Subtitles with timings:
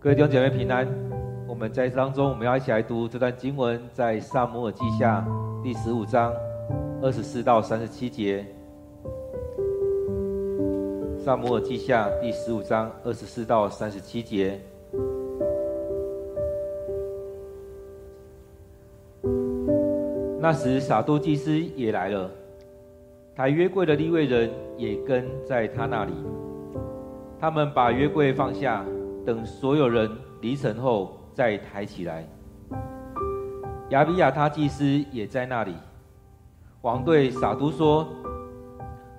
[0.00, 0.86] 各位弟兄姐妹平安。
[1.48, 5.26] 我们在当中，我们要一起来读这段经文，在撒母耳记下
[5.60, 6.32] 第十五章
[7.02, 8.46] 二十四到三十七节。
[11.18, 14.60] 撒母耳记下第十五章二十四到三十七节。
[20.40, 22.30] 那时，撒督祭司也来了，
[23.34, 26.12] 抬约柜的利未人也跟在他那里。
[27.40, 28.84] 他们把约柜放下，
[29.24, 31.14] 等所有人离城后。
[31.34, 32.26] 再抬起来，
[33.90, 35.72] 亚比亚他祭司也在那里。
[36.82, 38.08] 王对撒都说：“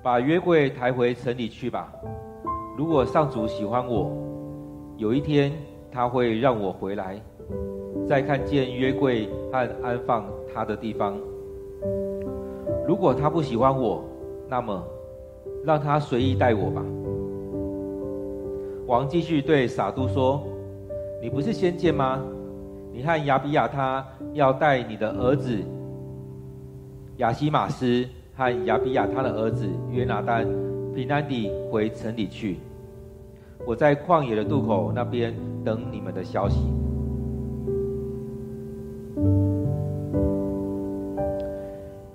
[0.04, 1.90] 把约柜抬回城里去吧。
[2.78, 4.12] 如果上主喜欢我，
[4.98, 5.54] 有一天
[5.90, 7.22] 他会让我回来，
[8.06, 11.18] 再看见约柜和安放他的地方。
[12.86, 14.04] 如果他不喜欢我，
[14.50, 14.84] 那么
[15.64, 16.84] 让他随意待我吧。”
[18.90, 20.44] 王继续对撒都说。
[21.22, 22.20] 你不是先见吗？
[22.92, 25.60] 你和亚比亚他要带你的儿子
[27.18, 28.04] 亚希马斯
[28.36, 30.48] 和亚比亚他的儿子约拿单
[30.96, 32.58] 平安地回城里去。
[33.64, 36.58] 我在旷野的渡口那边等你们的消息。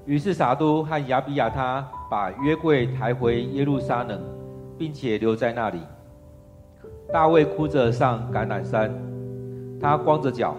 [0.06, 4.20] 于是撒都和亚比亚他把约柜抬回耶路撒冷，
[4.76, 5.78] 并且留在那里。
[7.12, 8.92] 大卫哭着上橄榄山，
[9.80, 10.56] 他光着脚，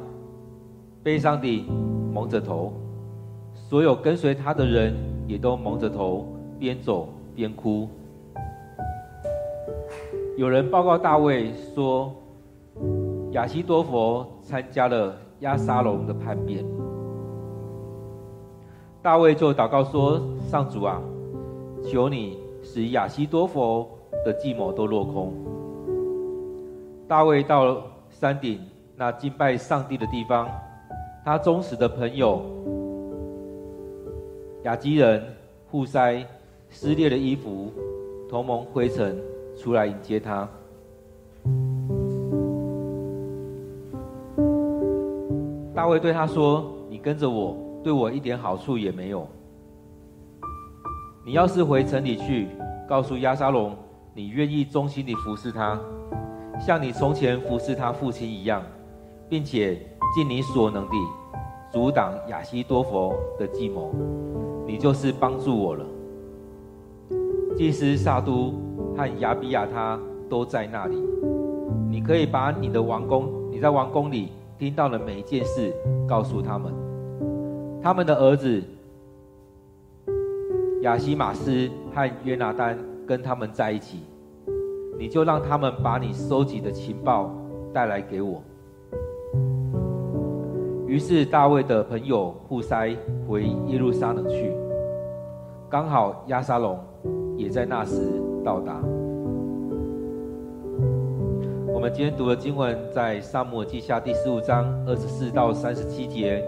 [1.03, 1.65] 悲伤地
[2.13, 2.71] 蒙着头。
[3.53, 4.93] 所有跟随他的人
[5.27, 6.25] 也都蒙着头，
[6.59, 7.89] 边走边哭。
[10.38, 12.13] 有人报告大卫说，
[13.31, 16.63] 亚希多弗参加了押沙龙的叛变。
[19.01, 21.01] 大卫就祷告说：“上主啊，
[21.83, 23.88] 求你使亚希多弗
[24.25, 25.33] 的计谋都落空。”
[27.08, 28.59] 大卫到山顶
[28.95, 30.50] 那敬拜上帝的地方，
[31.23, 32.42] 他忠实的朋友
[34.63, 35.24] 亚基人
[35.69, 36.25] 户筛
[36.69, 37.72] 撕裂的衣服，
[38.28, 39.22] 同盟灰尘
[39.56, 40.50] 出来迎接他。
[45.75, 49.28] 大卫对他说：“你跟着我，对我一点好处也没有。
[51.24, 52.47] 你要是回城里去，
[52.90, 53.75] 告诉押沙龙，
[54.16, 55.79] 你愿意忠心地服侍他。”
[56.59, 58.63] 像你从前服侍他父亲一样，
[59.29, 59.75] 并且
[60.16, 60.95] 尽你所能地
[61.71, 63.93] 阻挡亚西多佛的计谋，
[64.66, 65.85] 你就是帮助我了。
[67.57, 68.53] 祭司萨都
[68.97, 69.99] 和亚比亚他
[70.29, 70.95] 都在那里，
[71.89, 75.73] 你可以把你的王宫，你在王宫里听到的每一件事
[76.07, 76.73] 告诉他们。
[77.81, 78.63] 他们的儿子
[80.81, 83.99] 亚西马斯和约拿单跟他们在一起。
[84.97, 87.31] 你就让他们把你收集的情报
[87.73, 88.41] 带来给我。
[90.88, 92.95] 于是大卫的朋友户筛
[93.28, 94.53] 回耶路撒冷去，
[95.69, 96.79] 刚好亚沙龙
[97.35, 98.00] 也在那时
[98.44, 98.81] 到达。
[101.73, 106.41] 我们今天读的经文在撒母耳记下第十五章二十四到三十七节，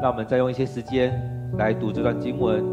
[0.00, 1.12] 让我们再用一些时间
[1.58, 2.64] 来读这段经文。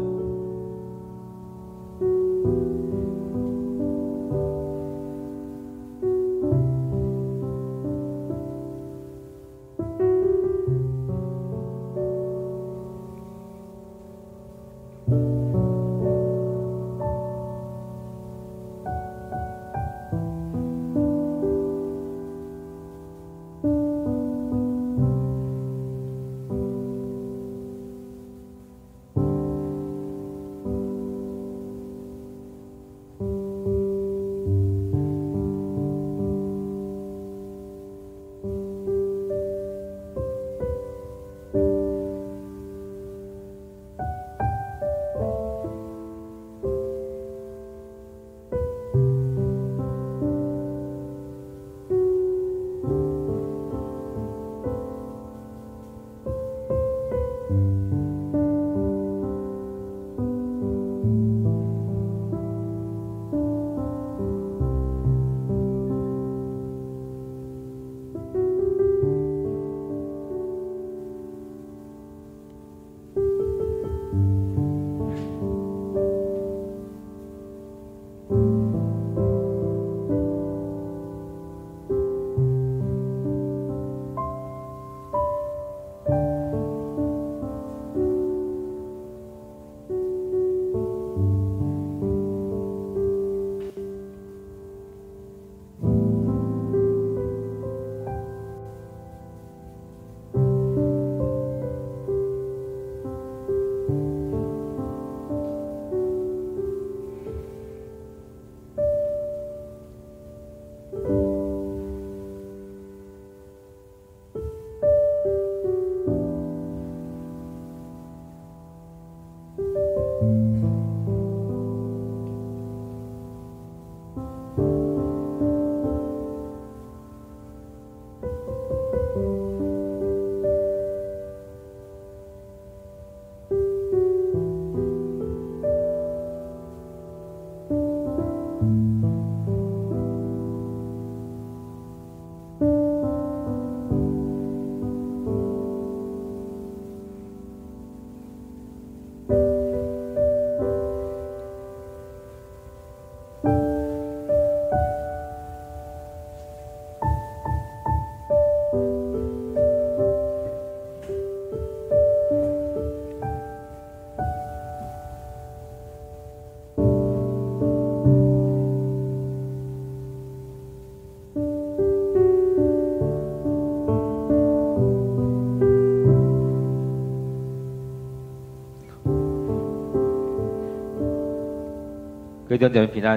[182.50, 183.16] 各位弟兄姐妹平安，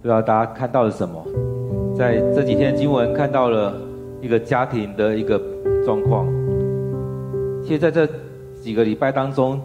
[0.00, 1.22] 不知道大家看到了什么？
[1.94, 3.76] 在这几天的经文看到了
[4.22, 5.38] 一个家庭的一个
[5.84, 6.26] 状况。
[7.62, 8.08] 其实在这
[8.62, 9.60] 几个礼拜当中，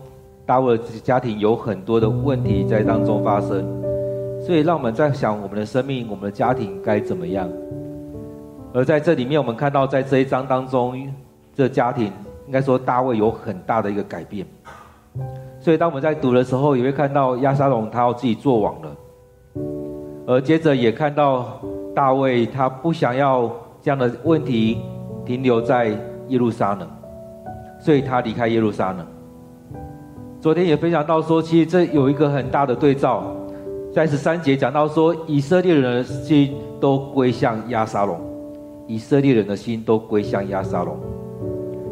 [0.45, 3.65] 大卫的家庭有很多的问题在当中发生，
[4.41, 7.49] 所以让我们在想我们的生命、我们的家庭该怎么样。
[8.73, 11.09] 而在这里面，我们看到在这一章当中，
[11.55, 12.11] 这家庭
[12.45, 14.45] 应该说大卫有很大的一个改变。
[15.67, 18.95] 所以当我们在读的时候，也会看到亚沙龙他要自己做王了。
[20.25, 21.59] 而接着也看到
[21.93, 24.77] 大卫，他不想要这样的问题
[25.25, 25.87] 停留在
[26.29, 26.87] 耶路撒冷，
[27.81, 29.05] 所以他离开耶路撒冷。
[30.39, 33.25] 昨天也分享到说，其实这有一个很大的对照，
[33.91, 38.17] 在十三节讲到说，以色列人的心都归向亚沙龙，
[38.87, 40.97] 以色列人的心都归向亚沙龙。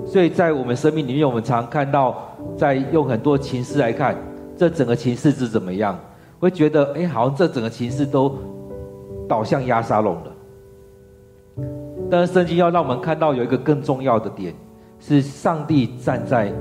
[0.06, 2.16] 所以在我们生命里面，我们常看到，
[2.58, 4.16] 在用很多情势来看，
[4.58, 6.00] 这整个情势是怎么样？
[6.40, 8.38] 会觉得，哎，好像这整个情势都
[9.28, 10.32] 倒向压沙龙了。
[12.10, 14.54] 但是圣经要让我们看到有一个更重要的点，
[15.00, 16.54] 是上帝站在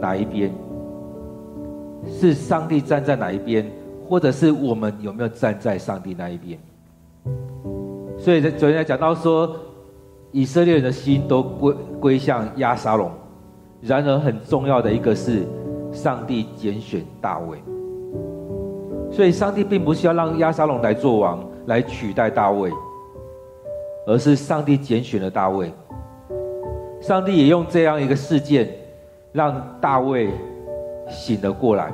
[0.00, 0.52] 哪一边？
[2.06, 3.64] 是上帝站在哪一边，
[4.08, 6.58] 或者是我们有没有站在上帝那一边？
[8.18, 9.56] 所以在昨天讲到说，
[10.32, 13.10] 以色列人的心都归归向押沙龙。
[13.82, 15.42] 然而很重要的一个是，
[15.92, 17.58] 上帝拣选大卫。
[19.10, 22.70] 所以，上帝并不是要让亚沙龙来做王，来取代大卫，
[24.06, 25.70] 而是上帝拣选了大卫。
[27.00, 28.68] 上帝也用这样一个事件，
[29.32, 30.30] 让大卫
[31.08, 31.92] 醒了过来。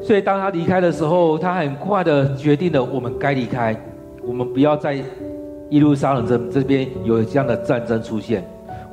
[0.00, 3.76] 所以，当他离开的时候，他很快的决定了，我们该离开，
[4.26, 4.94] 我们不要在
[5.70, 8.42] 耶路撒冷这这边有这样的战争出现，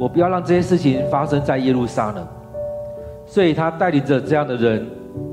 [0.01, 2.27] 我不要让这些事情发生在耶路撒冷。
[3.23, 4.83] 所以他带领着这样的人。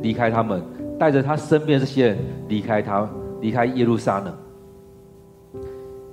[0.03, 0.61] 离开他们，
[0.99, 2.19] 带着他身边这些人
[2.49, 3.09] 离开他，
[3.41, 4.35] 离开耶路撒冷。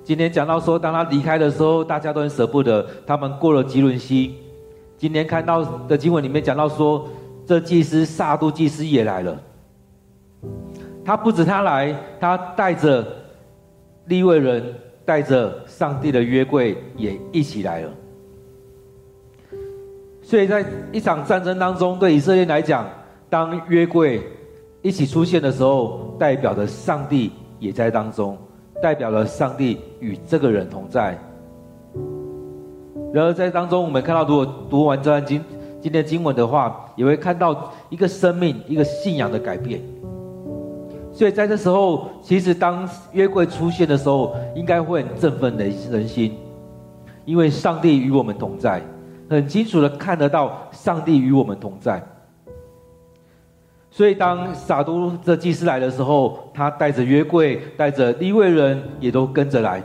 [0.03, 2.85] 今天讲到说，当他离开的时候，大家都很舍不得。
[3.07, 4.35] 他们过了基伦溪。
[4.99, 7.07] 今天看到的经文里面讲到说，
[7.43, 9.35] 这祭司撒都祭司也来了。
[11.03, 13.03] 他不止他来，他带着
[14.05, 14.63] 利未人，
[15.03, 17.89] 带着上帝的约柜也一起来了。
[20.25, 22.83] 所以在一场战争当中，对以色列来讲，
[23.29, 24.19] 当约柜
[24.81, 28.35] 一起出现的时候，代表着上帝也在当中，
[28.81, 31.15] 代表了上帝与这个人同在。
[33.13, 35.43] 然而在当中，我们看到，如果读完这段经
[35.79, 39.79] 今天经文的话，也会看到一个生命、一个信仰的改变。
[41.13, 46.35] 所以在这时候，其实当约柜出现的时候，应该会很振奋人人心，
[47.25, 48.81] 因为上帝与我们同在，
[49.29, 52.01] 很清楚的看得到上帝与我们同在。
[53.89, 59.81] 所以，当撒都这祭司来的时候，他带着约柜，带着利未人也都跟着来。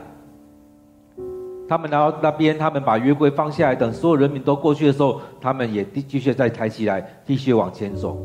[1.69, 8.17] 他们来到那边，他们把约柜放下来，等所有人民都过去的时候，他们也继续再抬起来，继续往前走。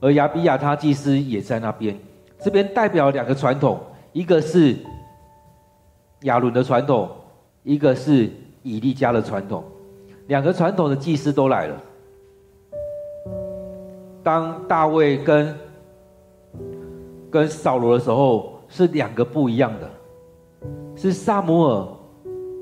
[0.00, 1.96] 而亚比亚他祭司也在那边，
[2.40, 3.80] 这边代表两个传统，
[4.12, 4.76] 一个是
[6.22, 7.08] 亚伦的传统，
[7.62, 8.28] 一个是
[8.64, 9.62] 以利家的传统，
[10.26, 11.80] 两个传统的祭司都来了。
[14.24, 15.54] 当大卫跟
[17.30, 19.90] 跟扫罗的时候，是两个不一样的，
[20.96, 21.86] 是撒母耳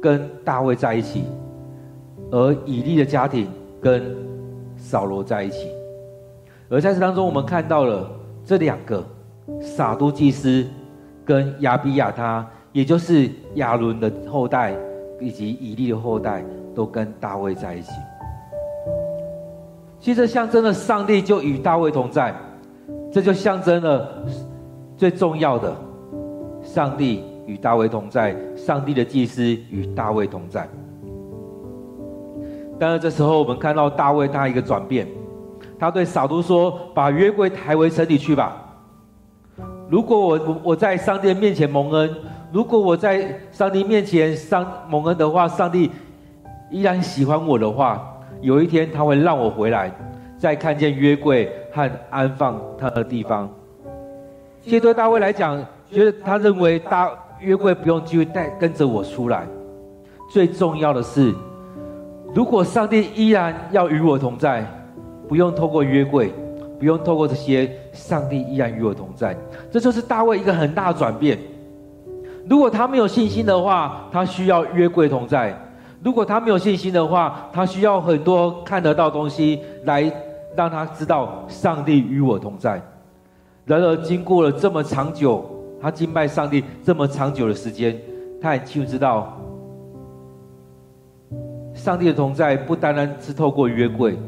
[0.02, 1.24] 跟大卫在一起，
[2.32, 3.48] 而以利的家庭
[3.80, 4.14] 跟
[4.76, 5.68] 扫罗在一起。
[6.68, 8.10] 而在这当中，我们看到了
[8.44, 9.06] 这两个
[9.60, 10.66] 撒督祭司
[11.24, 14.74] 跟亚比亚他，也就是亚伦的后代
[15.22, 17.92] 以及以利的后代，都跟大卫在一起。
[20.00, 22.34] 其实象征了上帝就与大卫同在，
[23.12, 24.08] 这就象征了
[24.96, 25.74] 最重要的，
[26.62, 30.68] 上帝与大卫同在，上帝的祭司与大卫同在。
[32.80, 35.06] 但是这时候我们看到大卫他一个转变，
[35.78, 38.56] 他对扫督说：“把约柜抬回城里去吧。
[39.88, 42.10] 如果我我我在上帝面前蒙恩，
[42.52, 45.90] 如果我在上帝面前上蒙恩的话，上帝
[46.70, 48.08] 依然喜欢我的话。”
[48.42, 49.88] 有一天他会让我回来，
[50.36, 53.48] 再看见约柜和安放他的地方。
[54.64, 59.46] 其实对大卫来讲，觉得他认为大约柜不用继续带跟着我出来。
[60.28, 61.32] 最重要的是，
[62.34, 64.66] 如果上帝依然要与我同在，
[65.28, 66.34] 不用透过约柜，
[66.80, 69.36] 不用透过这些，上帝依然与我同在。
[69.70, 71.38] 这就是大卫一个很大的转变。
[72.48, 75.56] 如果他没有信心的话，他需要约柜同在。
[76.02, 80.12] 如果他没有信心的话，他需要很多看得到东西来
[80.56, 82.82] 让他知道上帝与我同在。
[83.64, 85.48] 然而，经过了这么长久，
[85.80, 87.96] 他敬拜上帝这么长久的时间，
[88.40, 89.38] 他也清楚知道，
[91.72, 94.18] 上帝的同在不单单是透过约柜，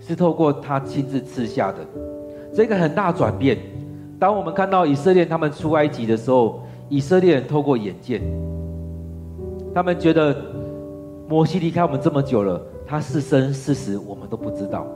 [0.00, 1.78] 是透过他亲自赐下的。
[2.54, 3.58] 这个很大转变。
[4.22, 8.22] 当我们看到以色列他们出埃及的时候，以色列人透过眼见，
[9.74, 10.36] 他们觉得
[11.28, 14.86] 摩西离开我们这么久了，他是生是死我们都不知道。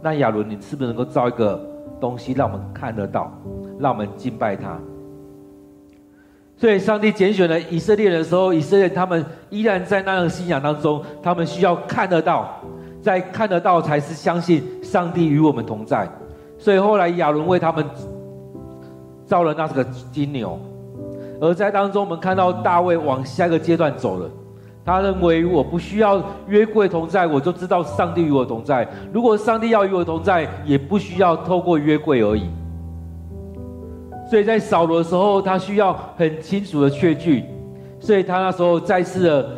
[0.00, 1.60] 那亚伦，你是不是能够造一个？
[2.00, 3.32] 东西让我们看得到，
[3.78, 4.78] 让我们敬拜他。
[6.56, 12.60] 所以，上帝拣选了以色列人的时候，以色列他们依然在那样信仰当中，他们需要看得到，
[13.00, 16.08] 在看得到才是相信上帝与我们同在。
[16.58, 17.84] 所以后来亚伦为他们
[19.32, 20.58] 造了那是个金牛，
[21.40, 24.28] 而在当中我们看到大卫往下一个阶段走了。
[24.84, 28.86] 他认为我不需要约柜同在，我就知道上帝与我同在。
[29.10, 32.42] 如果上帝要与我同在，也不需要透过约柜而已。
[34.28, 37.42] 所以在扫罗的时候，他需要很清楚的确据，
[37.98, 39.48] 所以他那时候再次的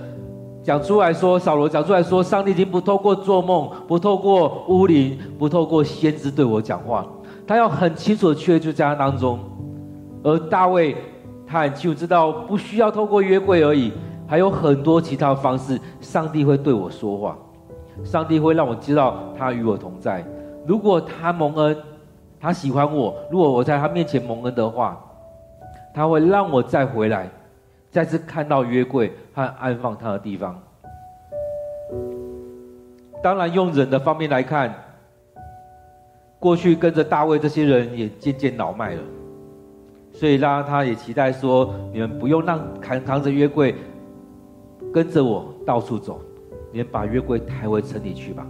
[0.62, 7.04] 讲出来说：“扫罗讲出来说，上帝已经不透过做梦，不透过巫灵，不透过先知对我讲话。
[7.44, 9.36] 他要很清楚的确据在他当中。
[10.24, 10.96] 而大卫，
[11.46, 13.92] 他很清楚知道，不需要透过约柜而已。”
[14.26, 17.36] 还有很多其他方式，上帝会对我说话，
[18.02, 20.24] 上帝会让我知道他与我同在。
[20.66, 21.76] 如果他蒙恩，
[22.40, 24.98] 他喜欢我，如果我在他面前蒙恩的话，
[25.92, 27.28] 他会让我再回来，
[27.90, 30.58] 再次看到约柜和安放他的地方。
[33.22, 34.74] 当然，用人的方面来看，
[36.38, 39.02] 过去跟着大卫这些人也渐渐老迈了，
[40.14, 43.74] 所以让他也期待说：你们不用让扛扛着约柜。
[44.92, 46.20] 跟着我到处走，
[46.70, 48.46] 你们把约柜抬回城里去吧，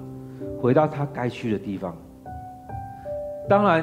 [0.61, 1.97] 回到他该去的地方。
[3.49, 3.83] 当然，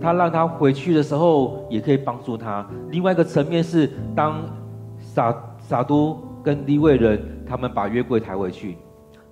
[0.00, 2.66] 他让他回去的时候，也可以帮助他。
[2.90, 4.42] 另外一个层面是，当
[4.98, 8.78] 撒撒都跟利未人他们把约柜抬回去，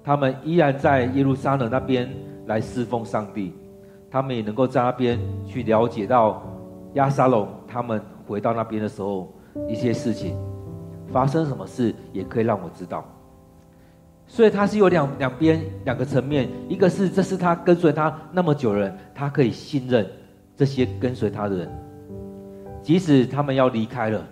[0.05, 2.07] 他们依然在耶路撒冷那边
[2.45, 3.55] 来侍奉上帝，
[4.11, 6.43] 他们也能够在那边去了解到
[6.99, 9.33] 亚沙龙他们回到那边的时候
[9.67, 10.37] 一些事情。
[11.11, 13.03] 发生什么事也可以让我知道，
[14.27, 20.07] 所以他是有两两边两个层面，一个是这是他跟随他那么久的人，他可以信任
[20.55, 21.71] 这些跟随他的人，
[22.83, 24.23] 即使他们要离开了，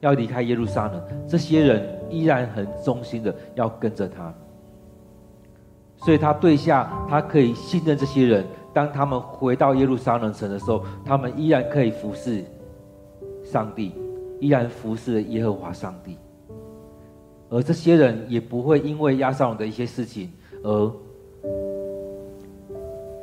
[0.00, 4.30] 要离开耶路撒冷，这些人依然很忠心的要跟着他，
[5.96, 12.44] 所以他对下他可以信任这些人，当他们回到耶路撒冷城的时候，他们依然可以服侍
[13.44, 13.92] 上帝。
[14.40, 16.16] 依然服侍耶和华上帝，
[17.50, 20.92] 而这些人也不会因为押沙龙的一些事情而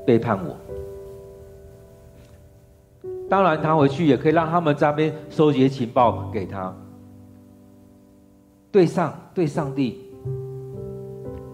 [0.06, 0.56] 背叛我。
[3.28, 6.72] 当然，他回去也可以让他们在那边收集情报给他。
[8.72, 10.04] 对上，对上帝，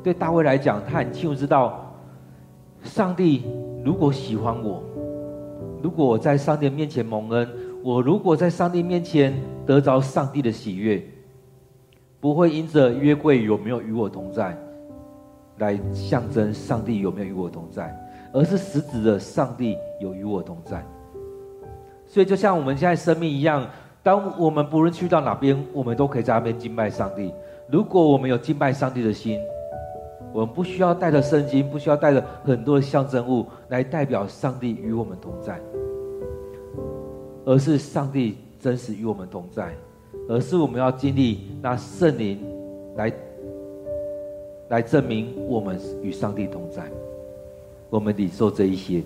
[0.04, 1.96] 对大卫来讲，他很清楚知道，
[2.84, 3.46] 上帝
[3.84, 4.82] 如果喜欢我，
[5.82, 7.48] 如果我在上帝面前蒙恩。
[7.84, 11.04] 我如果在上帝面前得着上帝的喜悦，
[12.22, 14.58] 不会因着约柜有没有与我同在，
[15.58, 17.94] 来象征上帝有没有与我同在，
[18.32, 20.82] 而是实质的上帝有与我同在。
[22.08, 23.68] 所以就像我们现在生命一样，
[24.02, 27.34] 当我们不论去到哪边，我们都可以在那边敬拜上帝。
[27.68, 29.42] 如果我们有敬拜上帝的心，
[30.34, 35.60] 我们不需要带着圣经，不需要带着很多的象征物来代表上帝与我们同在。
[37.46, 39.75] 而是上帝真实与我们同在，
[40.30, 42.40] 而是我们要经历那圣灵
[42.96, 43.13] 来
[44.70, 46.82] 来证明我们与上帝同在，
[47.90, 49.04] 我们领受这一些，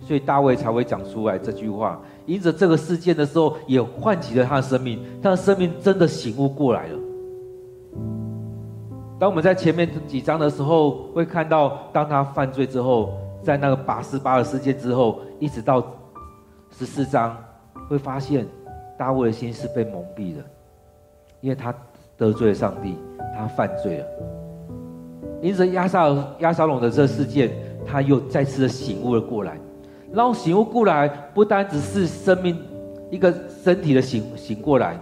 [0.00, 2.02] 所以大卫才会讲出来这句话。
[2.26, 6.98] 因着这个事件的时候，也唤起了他的生命，他的生命真的醒悟过来了。
[9.22, 13.14] 当我们在前面几章的时候，会看到当他犯罪之后。
[13.40, 15.80] 在那个拔示巴的事件之后，一直到
[16.76, 17.36] 十四章，
[17.88, 18.46] 会发现
[18.98, 20.42] 大卫的心是被蒙蔽的，
[21.40, 21.72] 因为他
[22.16, 22.96] 得罪了上帝，
[23.36, 24.06] 他犯罪了。
[25.40, 26.08] 因着押沙
[26.40, 27.50] 押沙龙的这事件，
[27.86, 29.56] 他又再次的醒悟了过来。
[30.12, 32.56] 然后醒悟过来，不单只是生命
[33.08, 34.98] 一个身体的醒醒过来，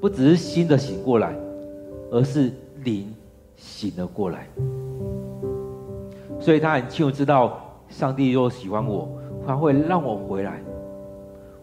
[0.00, 1.34] 不只是心的醒过来，
[2.10, 2.52] 而是
[2.84, 3.12] 灵
[3.64, 4.46] 醒了过来。
[6.38, 7.60] 所以他很清楚知道。
[7.86, 9.08] 上帝若喜欢我，
[9.46, 10.58] 他会让我回来，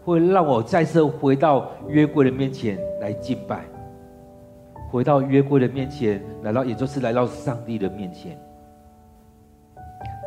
[0.02, 3.64] 会让我再次回到约柜的面前来敬拜，
[4.88, 8.38] 回到约柜的面前来到，也就是来到上帝的面前。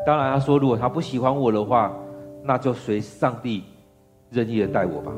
[0.05, 1.91] 当然，他说如果他不喜欢我的话，
[2.44, 3.63] 那就随上帝
[4.29, 5.12] 任意的待我吧。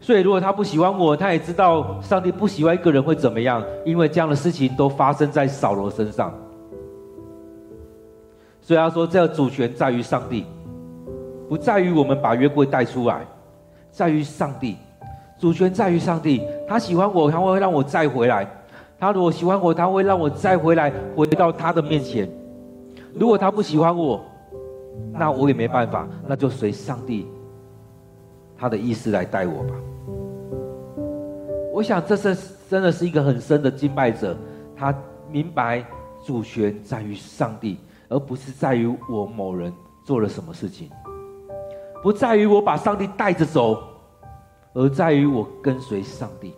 [0.00, 6.32] 所以，如果他不喜欢我，他也知道上帝不喜欢一个人会怎么样，因为这样的事情都发生在扫罗身上。
[8.62, 10.46] 所以他说，这个主权在于上帝，
[11.48, 13.26] 不在于我们把约柜带出来，
[13.90, 14.76] 在于上帝。
[15.38, 18.44] 主权在于上帝，他喜欢我，他会让我再回来；
[18.98, 22.28] 他如果喜欢我，他会让我再回来，回到他的面前。
[23.14, 24.22] 如果他不喜欢我，
[25.12, 27.26] 那我也没办法，那就随上帝
[28.56, 29.74] 他的意思来带我吧。
[31.80, 32.36] 我想这是
[32.68, 34.36] 真的是一个很深的敬拜者，
[34.76, 34.94] 他
[35.30, 35.82] 明白
[36.22, 37.78] 主权在于上帝，
[38.10, 39.72] 而不是在于我某人
[40.04, 40.90] 做了什么事情，
[42.02, 43.82] 不在于我把上帝带着走，
[44.74, 46.52] 而在于我跟随上帝。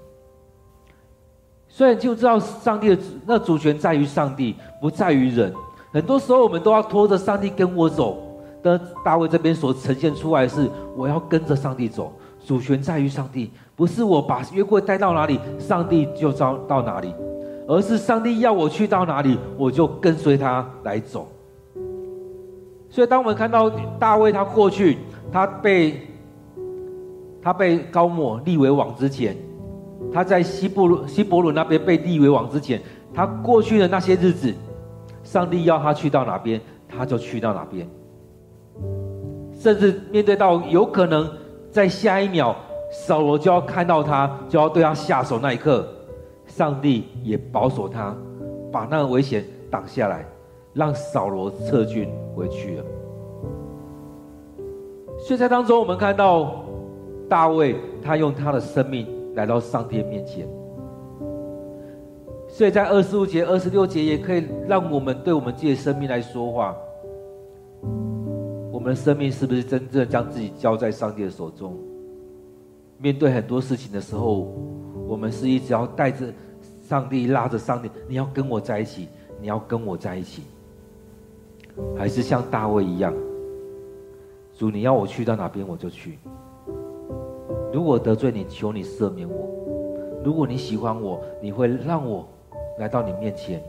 [1.68, 5.54] 所以就知道上帝的那主权在于上帝，不在于人。
[5.92, 12.12] 很多时候我们都要拖着上帝跟我走，但大卫这边所呈现出来是，我要跟着上帝走，
[12.44, 13.50] 主权在于上帝。
[13.74, 17.12] 不是我把约柜带到哪里，上帝就招到哪里，
[17.66, 21.26] 而是上帝要我去到哪里，我就跟随他来走。
[22.90, 24.98] 所以，当我们看到大卫他过去，
[25.32, 26.00] 他被
[27.40, 29.34] 他被高莫立为王之前，
[30.12, 32.80] 他在希伯希伯伦那边被立为王之前，
[33.14, 34.54] 他过去的那些日子，
[35.24, 37.88] 上帝要他去到哪边，他就去到哪边，
[39.58, 41.28] 甚至面对到有可能
[41.72, 42.54] 在下一秒。
[42.94, 45.88] 扫罗就要看到他，就要对他下手那一刻，
[46.46, 48.14] 上帝也保守他，
[48.70, 50.26] 把那个危险挡下来，
[50.74, 52.06] 让扫罗撤军
[52.36, 52.84] 回去了。
[55.18, 56.62] 所以在当中，我们看到
[57.30, 60.46] 大卫，他用他的生命来到上帝面前。
[62.46, 66.76] 所以在二十五节、二十六节，也可以让我们对我们自己的生命来说话。
[68.82, 71.78] 我们的生命是不是真正将自己交在上帝的手中？
[72.98, 74.52] 面对很多事情的时候，
[75.06, 76.26] 我们是一直要带着
[76.82, 79.06] 上帝，拉着上帝，你要跟我在一起，
[79.40, 80.42] 你要跟我在一起，
[81.96, 83.14] 还是像大卫一样，
[84.58, 86.18] 主你要我去到哪边我就去。
[87.72, 89.46] 如果得罪你，求你赦免我；
[90.24, 92.26] 如果你喜欢我，你会让我
[92.80, 93.60] 来到你面前；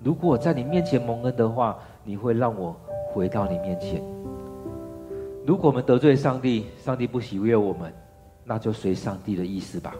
[0.00, 2.76] 如果我在你面前蒙恩的话，你会让我
[3.12, 4.00] 回到你面前。
[5.46, 7.92] 如果我们得罪上帝，上帝不喜悦我们。
[8.46, 9.94] 那就随上帝的意思吧。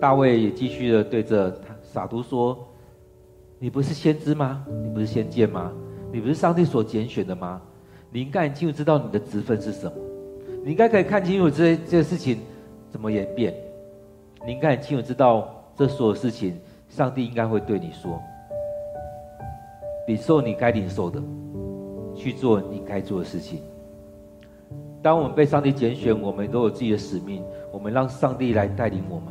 [0.00, 2.66] 大卫也继续的对着撒督说
[3.60, 4.64] ：“你不是先知吗？
[4.82, 5.70] 你不是先见吗？
[6.10, 7.60] 你不是上帝所拣选的吗？
[8.10, 9.92] 你应该清楚知道你的职分是什么。
[10.64, 12.38] 你应该可以看清楚这这事情
[12.90, 13.54] 怎么演变。
[14.46, 18.18] 你应该很清楚知道这所有事情，上帝应该会对你说：
[20.08, 21.22] 领受你该领受的。”
[22.18, 23.60] 去做你该做的事情。
[25.00, 29.26] 当我们被上帝拣选，我们都有自己的使命，我们让上帝来带领我们。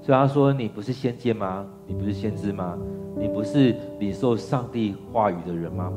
[0.00, 1.66] 所以他说：“你不是先见吗？
[1.86, 2.78] 你不是先知吗？
[3.18, 5.92] 你不是领受上帝话语的人吗？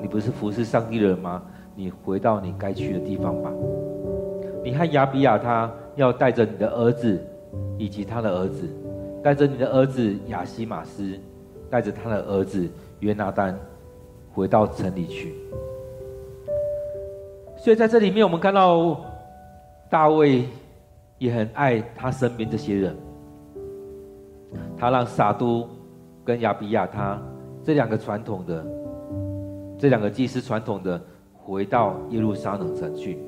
[0.00, 1.42] 你不是服侍上帝的人吗？
[1.74, 3.50] 你回到你该去的地方吧。
[4.62, 7.20] 你和亚比亚他要带着你的儿子
[7.76, 8.68] 以及他的儿子，
[9.20, 11.18] 带着你的儿子亚希玛斯，
[11.70, 12.68] 带着他的儿子
[13.00, 13.58] 约拿单。”
[14.36, 15.34] 回到城里去，
[17.56, 19.00] 所以在这里面，我们看到
[19.88, 20.44] 大卫
[21.16, 22.94] 也很爱他身边这些人。
[24.76, 25.66] 他让撒都
[26.22, 27.18] 跟亚比亚他
[27.64, 28.62] 这两个传统的、
[29.78, 31.00] 这两个祭司传统的
[31.32, 33.18] 回到耶路撒冷城去。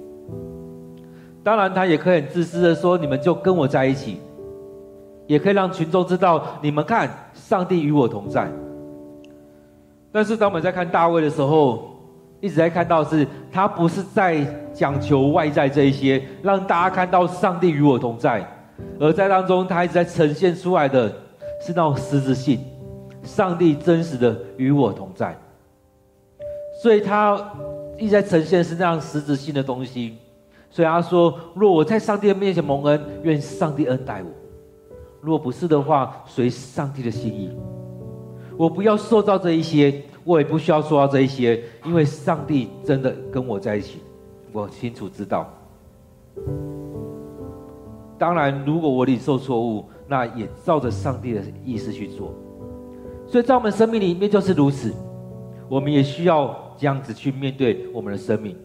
[1.43, 4.21] 当然，他也可以很自私的说：“你们就跟我在一起。”
[5.27, 7.09] 也可以让群众知道：“你们看，
[7.49, 8.51] 上帝与我同在。”
[10.13, 11.91] 但是当我们在看大卫的时候，
[12.41, 18.47] 一直在看到是他不是在讲求外在这一些，让大家看到上帝与我同在，
[19.01, 21.09] 而在当中他一直在呈现出来的
[21.61, 22.61] 是那种实质性，
[23.23, 25.37] 上帝真实的与我同在。
[26.83, 27.39] 所以他
[27.99, 30.17] 一直在呈现是那样实质性的东西。
[30.71, 34.29] 所以他说：若我在上帝的面前蒙恩，愿上帝恩待我；
[35.21, 37.51] 若不是的话，随上帝的心意。
[38.57, 44.01] 我不要受到这一些，我也不需要受到这一些，因为上帝真的跟我在一起，
[44.53, 45.49] 我清楚知道。
[48.19, 52.35] 当然，如果我领受错误，那也照着上帝的意思去做。
[53.27, 54.93] 所以在我们生命里面就是如此，
[55.69, 58.57] 我们也需要这样子去面对我们的生命，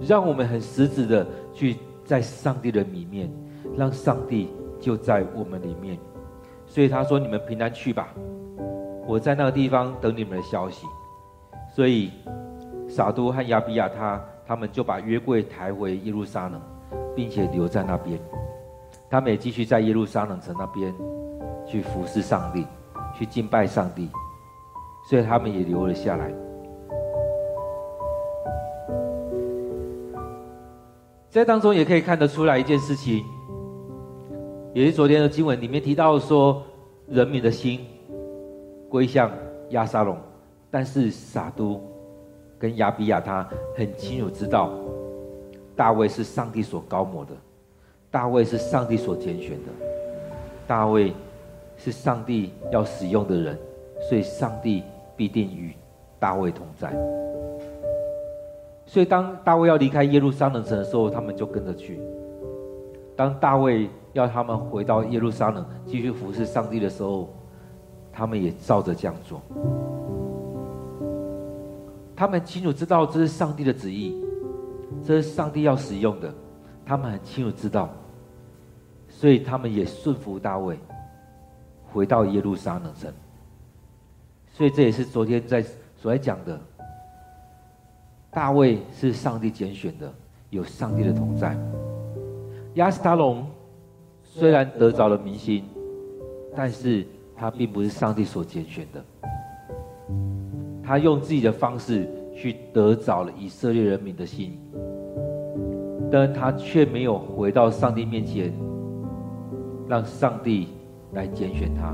[0.00, 3.30] 让我们很实质的去在上帝的里面，
[3.76, 4.48] 让上帝
[4.80, 5.98] 就在我们里面。
[6.66, 8.08] 所以他说：“你们平安去吧，
[9.06, 10.86] 我在那个地方等你们的消息。”
[11.74, 12.10] 所以
[12.88, 16.60] 撒都和亚比亚他他们就把约柜抬回耶路撒冷，
[17.16, 18.18] 并且留在那边。
[19.10, 20.94] 他们也继续在耶路撒冷城那边
[21.66, 22.66] 去服侍上帝，
[23.16, 24.10] 去敬拜上帝。
[25.08, 26.30] 所以他们也留了下来。
[31.30, 33.24] 在当中也可以看得出来一件事情，
[34.74, 36.62] 也是昨天的经文里面提到说，
[37.08, 37.80] 人民的心
[38.88, 39.30] 归向
[39.70, 40.16] 亚沙龙，
[40.70, 41.80] 但是撒都
[42.58, 44.72] 跟亚比亚他很清楚知道，
[45.74, 47.32] 大卫是上帝所膏抹的，
[48.10, 49.72] 大卫是上帝所拣选的，
[50.66, 51.12] 大卫
[51.76, 53.58] 是上帝要使用的人，
[54.08, 54.82] 所以上帝
[55.16, 55.72] 必定与
[56.18, 56.92] 大卫同在。
[58.84, 62.00] 所以，当大卫要离开耶路撒冷城的时候，他们就跟着去。
[63.14, 67.28] 当大卫要他们回到耶路撒冷继续服侍上帝的时候，
[68.12, 69.40] 他们也照着这样做。
[72.16, 74.20] 他们清楚知道这是上帝的旨意，
[75.04, 76.34] 这是上帝要使用的，
[76.84, 77.88] 他们很清楚知道，
[79.08, 80.76] 所以他们也顺服大卫，
[81.92, 83.12] 回到耶路撒冷城。
[84.52, 85.62] 所以，这也是昨天在
[85.96, 86.58] 所在讲的。
[88.30, 90.12] 大卫是上帝拣选的，
[90.50, 91.56] 有上帝的同在。
[92.74, 93.46] 押沙龙
[94.38, 95.64] 虽然得着了民心，
[96.54, 99.04] 但是他并不是上帝所拣选的。
[100.80, 104.56] 他用自己的方式去得着了以色列人民的心，
[106.08, 108.52] 但他却没有回到上帝面前，
[109.88, 110.68] 让上帝
[111.14, 111.92] 来拣选他。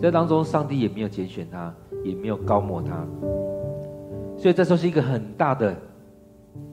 [0.00, 3.04] 这当中，上帝也没有拣选他，也没有高抹他。
[4.36, 5.74] 所以这时候是一个很大的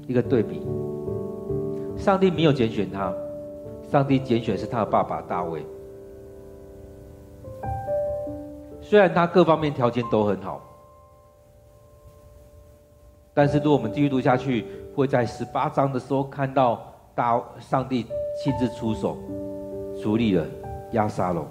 [0.06, 0.62] 一个对比。
[1.98, 3.12] 上帝没有拣选他，
[3.92, 5.66] 上帝拣选是他的爸爸大卫。
[8.82, 10.62] 虽然他各方面条件都很好，
[13.34, 16.82] 但是如果我们继续读下去，会在十八章的时候看到
[17.14, 18.06] 大上帝
[18.42, 19.18] 亲自出手
[20.02, 20.46] 处理了
[20.92, 21.46] 押沙龙。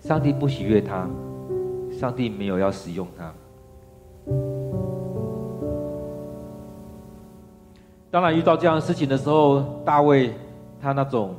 [0.00, 1.08] 上帝不喜悦他，
[1.98, 3.34] 上帝没有要使用他。
[8.16, 10.32] 当然，遇到这样的事情的时候，大卫
[10.80, 11.34] 他那种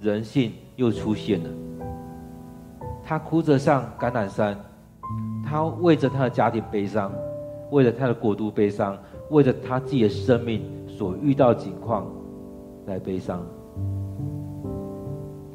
[0.00, 1.50] 人性又出现了。
[3.04, 4.58] 他哭着上橄榄山，
[5.44, 7.12] 他为着他的家庭悲伤，
[7.70, 8.96] 为了他的国度悲伤，
[9.28, 12.06] 为着他自己的生命所遇到的境况
[12.86, 13.44] 来悲伤。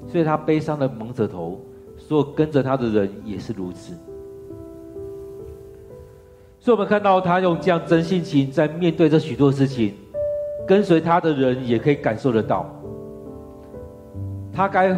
[0.08, 1.60] 所以他悲伤的蒙着头，
[1.98, 3.96] 所有跟着他的人也是如此。
[6.60, 9.96] 所以，我们看到他用这样真性情在面对这许多事情。
[10.68, 12.66] 跟随他的人也可以感受得到，
[14.54, 14.96] 他该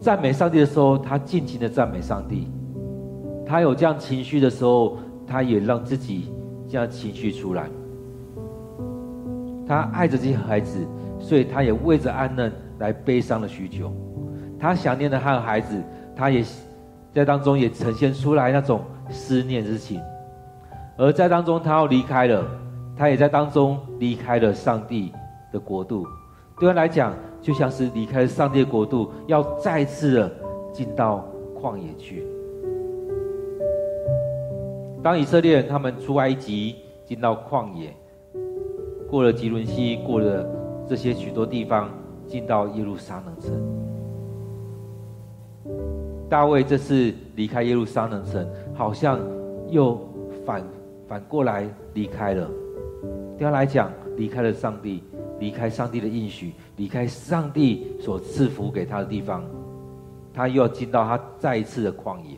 [0.00, 2.46] 赞美上帝的时候，他尽情的赞美上帝；
[3.46, 6.32] 他有这样情绪的时候，他也让自己
[6.68, 7.68] 这样情绪出来。
[9.66, 10.78] 他爱着这些孩子，
[11.18, 13.92] 所以他也为着安嫩来悲伤了许久。
[14.58, 15.80] 他想念的他的孩子，
[16.16, 16.42] 他也
[17.12, 18.80] 在当中也呈现出来那种
[19.10, 20.00] 思念之情。
[20.96, 22.44] 而在当中，他要离开了。
[23.00, 25.10] 他也在当中离开了上帝
[25.50, 26.06] 的国度，
[26.58, 30.30] 对他来讲，就像是离开了上帝的国度，要再次的
[30.70, 31.26] 进到
[31.58, 32.26] 旷野去。
[35.02, 37.90] 当以色列人他们出埃及，进到旷野，
[39.08, 40.46] 过了汲沦溪，过了
[40.86, 41.88] 这些许多地方，
[42.26, 43.50] 进到耶路撒冷城。
[46.28, 49.18] 大卫这次离开耶路撒冷城，好像
[49.70, 49.98] 又
[50.44, 50.62] 反
[51.08, 52.46] 反过来离开了。
[53.38, 55.02] 对他来讲，离开了上帝，
[55.38, 59.44] 离开上帝的应许，离开上帝所赐福给他的地方，
[60.32, 62.36] 他又要进到他再一次的旷野。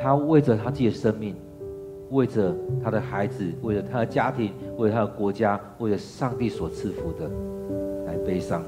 [0.00, 1.36] 他为着他自己的生命，
[2.10, 7.30] 为着他的孩子，为着他的家庭，为了他的国家，为了上帝所赐福的，
[8.06, 8.64] 来悲伤。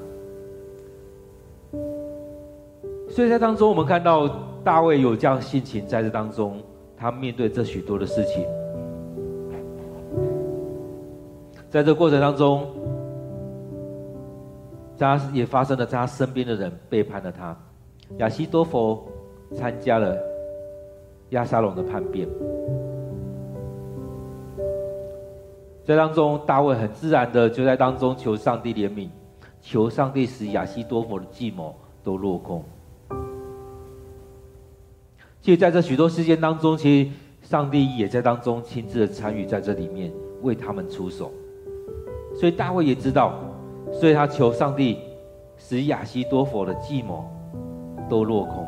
[3.08, 4.28] 所以在当中，我们看到
[4.62, 6.62] 大卫有这样心情，在这当中，
[6.96, 8.44] 他面对这许多的事情。
[11.74, 12.64] 在这过程当中，
[14.96, 17.56] 他也发生了，在他身边的人背叛了他。
[18.18, 19.02] 亚西多弗
[19.56, 20.16] 参加了
[21.30, 22.28] 亚沙龙的叛变，
[25.84, 29.08] 在当中，大卫很自然的就在当中求上帝怜悯，
[29.60, 32.62] 求上帝使亚西多弗的计谋都落空。
[35.42, 37.10] 其实，在这许多事件当中，其实
[37.42, 41.32] 上帝也在当中亲自的参与在这里面，为他们出手。
[42.34, 43.34] 所以大卫也知道，
[43.92, 44.98] 所以他求上帝
[45.56, 47.24] 使亚西多佛的计谋
[48.08, 48.66] 都落空。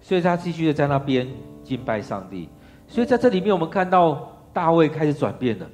[0.00, 1.26] 所以他继续的在那边
[1.62, 2.48] 敬拜上帝。
[2.86, 5.66] 所以在这里面，我们看到大卫开始转变了。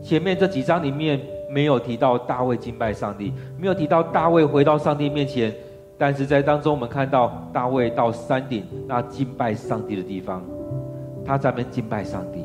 [0.00, 5.52] 前面这几章里面没有提到大卫敬拜上帝，没有提到大卫回到上帝面前。
[5.98, 10.40] 但是在当中，我们看到大卫到山顶那敬拜上帝的地方，
[11.28, 12.42] 他在门敬拜上帝。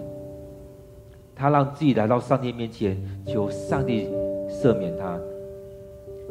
[1.34, 4.10] 他让自己来到上帝面前，求上帝
[4.50, 5.18] 赦免他。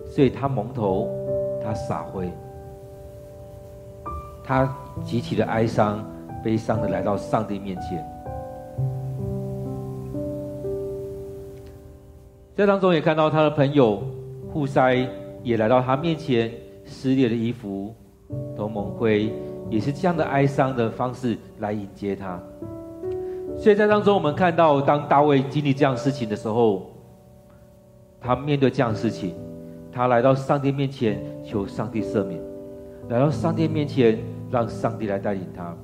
[0.04, 1.08] 所以他蒙头，
[1.64, 2.30] 他洒灰。
[4.44, 4.70] 他
[5.02, 6.04] 极其的哀伤、
[6.44, 8.04] 悲伤的来到上帝面前，
[12.54, 14.02] 在当中也看到他的朋友
[14.52, 15.08] 户筛
[15.42, 16.52] 也来到他面前，
[16.84, 17.94] 撕裂的衣服，
[18.56, 19.32] 头蒙灰，
[19.70, 22.40] 也是这样的哀伤的方式来迎接他。
[23.56, 26.90] 所以在当中，我们看到当大卫经历这样事情的时候，
[28.20, 29.34] 他面对这样事情，
[29.92, 32.40] 他来到上帝面前求上帝赦免。
[33.08, 34.18] 来到上帝面前，
[34.50, 35.74] 让上帝来带领他。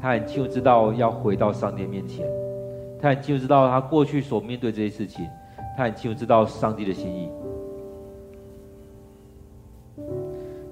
[0.00, 2.26] 他很清楚知道要回到上帝面前，
[3.00, 5.24] 他很清楚知道他过去所面对这些事情，
[5.76, 7.30] 他很清楚知道上帝的心意。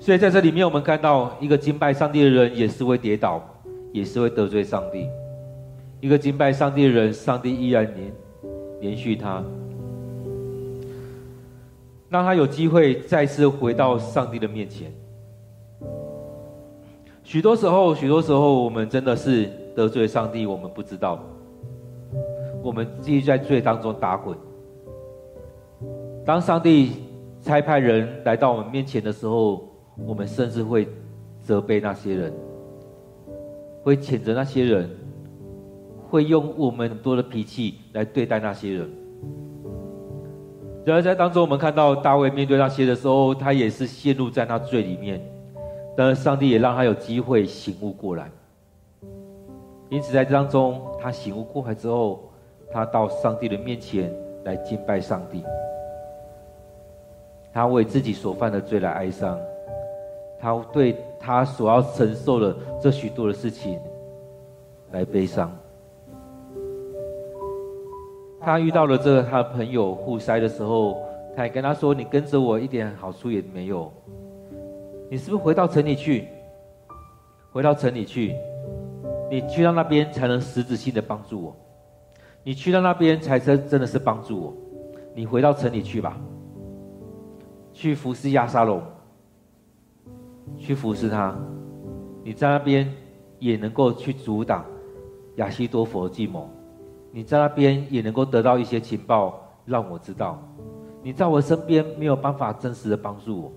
[0.00, 3.46] 所以在这里面，我们看到一个敬拜上帝的人也是会跌倒，
[3.92, 5.06] 也是会得罪上帝；
[6.00, 8.12] 一个敬拜上帝的人，上帝依然连
[8.80, 9.44] 连续他，
[12.08, 14.90] 让他有机会再次回到上帝的面前。
[17.22, 21.22] 许多时候，许多时候，我们真的是得罪上帝，我们不知道，
[22.62, 24.34] 我们继续在罪当中打滚。
[26.24, 26.92] 当上帝
[27.42, 29.68] 差派人来到我们面前的时候，
[30.06, 30.88] 我们甚至会
[31.42, 32.32] 责备那些人，
[33.82, 34.90] 会谴责那些人，
[36.08, 38.90] 会用我们很多的脾气来对待那些人。
[40.84, 45.20] 然而，在当中，我们看到大卫面对那些的时候，他也是陷入在那罪里面。
[45.96, 48.30] 但是上帝也让他有机会醒悟过来，
[49.90, 52.30] 因此在当中，他醒悟过来之后，
[52.70, 54.10] 他到上帝的面前
[54.44, 55.44] 来敬拜上帝。
[57.52, 59.38] 他为自己所犯的罪来哀伤，
[60.40, 63.79] 他对他所要承受的这许多的事情
[64.92, 65.50] 来悲伤。
[68.40, 71.03] 他遇到了这个他的朋友户塞的时候，
[71.37, 73.92] 他也跟他说：“你跟着我一点好处也没有。”
[75.11, 76.26] 你是不是回到城里去？
[77.53, 78.35] 回到城里去，
[79.29, 81.57] 你去到那边才能实质性的帮助我。
[82.42, 84.55] 你去到那边才真真的是帮助我。
[85.14, 86.16] 你回到城里去吧，
[87.72, 88.81] 去服侍亚沙龙，
[90.58, 91.36] 去服侍他。
[92.22, 92.92] 你在那边
[93.38, 94.64] 也能够去阻挡
[95.36, 96.48] 亚西多佛的计谋。
[97.12, 100.40] 你在那边也能够得到一些情报，让我知道
[101.02, 103.52] 你在我身边没有办法真实的帮助我。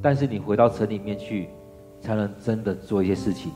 [0.00, 1.48] 但是你回到城里面去，
[2.00, 3.50] 才能真的做一些事情。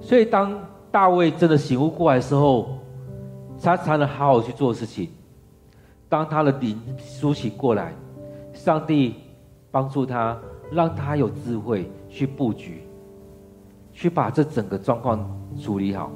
[0.00, 0.58] 所以当
[0.90, 2.78] 大卫真的醒悟过来的时候，
[3.60, 5.10] 他才能好好去做事情。
[6.08, 7.92] 当他的灵苏醒过来，
[8.52, 9.16] 上帝
[9.70, 10.38] 帮助他，
[10.70, 12.82] 让他有智慧去布局，
[13.92, 15.28] 去把这整个状况
[15.58, 16.10] 处理好。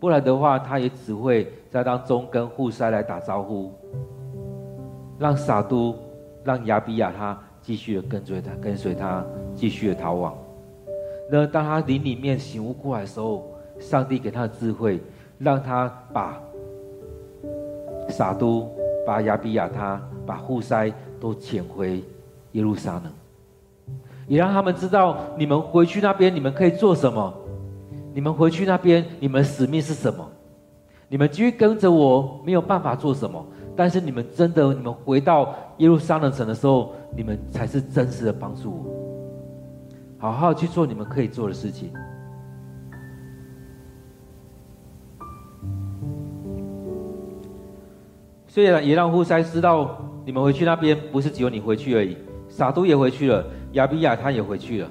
[0.00, 3.72] 不然的话，他也只会在当中跟户塞来打招呼，
[5.18, 5.94] 让撒都，
[6.44, 7.38] 让亚比亚他。
[7.60, 9.22] 继续的跟随他，跟随他，
[9.54, 10.34] 继续的逃亡。
[11.30, 13.46] 那当他灵里面醒悟过来的时候，
[13.78, 15.00] 上帝给他的智慧，
[15.38, 16.40] 让他把
[18.08, 18.70] 撒都、
[19.04, 22.02] 把亚比亚他、把户塞都遣回
[22.52, 23.12] 耶路撒冷，
[24.28, 27.34] 也让他们知道，你们回去那边，你们可以做什么？
[28.14, 30.24] 你们回去那边，你们使命是什么？
[31.08, 33.44] 你们继续跟着我，没有办法做什么。
[33.74, 38.84] 但是你们真的，你们回到耶路撒冷城的时候，你们才是真实的帮助我。
[40.18, 41.92] 好好去做你们可以做的事情。
[48.48, 52.16] 虽然，也让户塞知道，你们回去那边不是只有你回去而已，
[52.48, 54.90] 撒都也回去了，亚比亚他也回去了。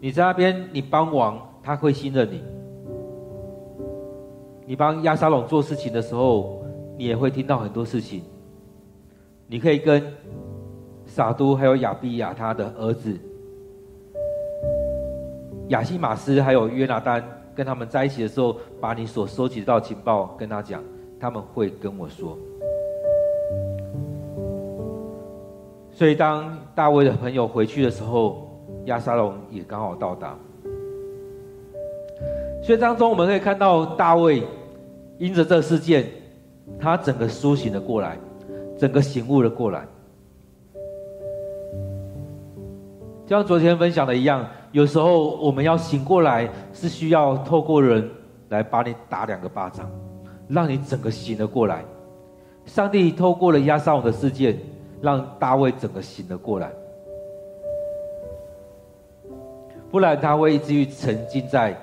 [0.00, 2.42] 你在那边，你帮忙，他会信任你。
[4.66, 6.60] 你帮亚沙龙做事情的时候。
[6.96, 8.22] 你也会听到很多事情，
[9.48, 10.00] 你可以跟
[11.06, 13.18] 撒都还有亚比亚他的儿子
[15.70, 17.20] 亚西马斯还有约拿单
[17.52, 20.84] 跟他们在一起的时候，把你所收集到情报跟他讲，
[21.18, 22.38] 他们会跟我说。
[25.94, 28.50] 所以当大卫的朋友回去的时候，
[28.86, 30.36] 亚沙龙也刚好到达。
[32.64, 34.42] 所以当中我们可以看到大卫
[35.18, 36.04] 因着这事件，
[36.80, 38.18] 他整个苏醒了过来，
[38.76, 39.86] 整个醒悟了过来。
[43.24, 48.10] 就像昨天分享的一样，有时候我们要醒过来，是需要透过人
[48.48, 49.88] 来把你打两个巴掌，
[50.48, 51.84] 让你整个醒了过来。
[52.66, 54.58] 上帝透过了亚沙龙的事件，
[55.04, 56.70] 让大卫整个醒了过来。
[59.90, 61.76] 不然他会一直于沉浸在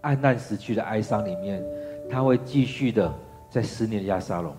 [0.00, 1.62] 暗淡死去的哀伤里面，
[2.10, 3.12] 他会继续的
[3.50, 4.54] 在思念亚沙龙，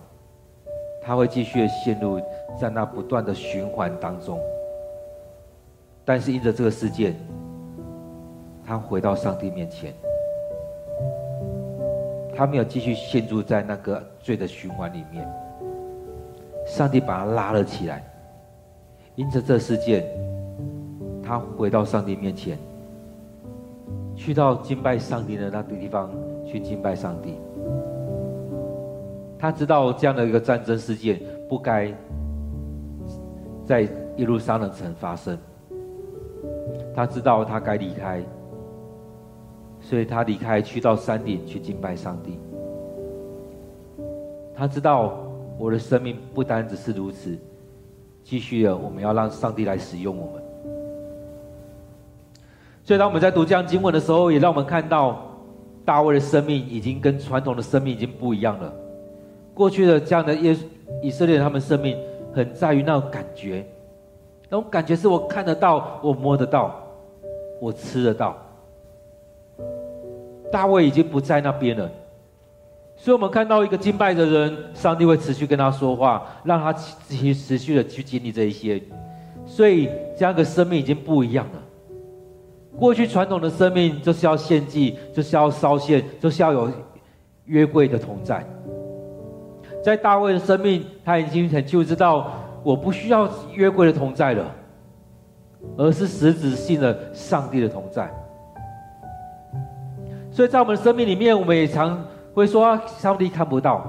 [1.02, 2.20] 他会继续的陷入
[2.58, 4.40] 在那不断的循环当中。
[6.04, 7.16] 但是因着这个事件，
[8.64, 9.92] 他回到上帝面前，
[12.32, 15.28] 他没有继续陷入在那个罪的循环里面。
[16.68, 18.04] 上帝把他拉了起来，
[19.16, 20.06] 因着这事件，
[21.22, 22.56] 他回到上帝面前。
[24.14, 26.10] 去到敬拜上帝的那个地方
[26.44, 27.36] 去敬拜上帝。
[29.38, 31.92] 他知道这样的一个战争事件不该
[33.64, 33.82] 在
[34.16, 35.38] 耶路撒冷城发生。
[36.94, 38.20] 他知道他该离开，
[39.80, 42.38] 所以他离开去到山顶去敬拜上帝。
[44.52, 45.16] 他知道
[45.58, 47.36] 我的生命不单只是如此，
[48.22, 50.42] 继续的我们要让上帝来使用我们。
[52.84, 55.20] 所以，当我们在读这样经文的时候，也让我们看到
[55.84, 58.72] 大卫的生命已经跟传统的生命已经不一样了。
[59.52, 60.56] 过去的这样的耶
[61.02, 61.98] 以色列人，他们生命
[62.32, 63.66] 很在于那种感觉，
[64.48, 66.80] 那种感觉是我看得到，我摸得到，
[67.60, 68.36] 我吃得到。
[70.50, 71.90] 大卫已经不在那边了，
[73.00, 78.82] 所以我们看到一个敬拜的人，上帝会持续跟他说话，让他持续持续的去经历这一些。
[79.46, 81.62] 所以，这样的生命已经不一样了。
[82.76, 86.70] 过去传统的生命就是要献祭，就是要烧献，就是要有
[87.46, 88.44] 约柜的同在。
[89.82, 92.32] 在大卫的生命，他已经很清楚知道，
[92.64, 94.44] 我不需要约柜的同在了，
[95.76, 98.12] 而是实质性的上帝的同在。
[100.30, 102.04] 所以在我们的生命里面，我们也常
[102.38, 103.84] 会说，上帝看不到。